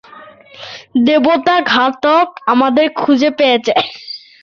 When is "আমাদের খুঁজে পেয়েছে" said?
2.45-3.73